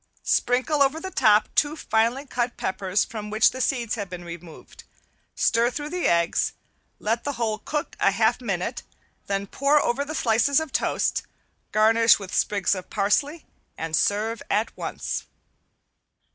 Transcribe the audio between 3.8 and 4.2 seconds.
have